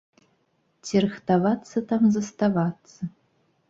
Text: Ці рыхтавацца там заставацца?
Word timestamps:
Ці 0.87 0.95
рыхтавацца 1.05 1.77
там 1.95 2.11
заставацца? 2.19 3.17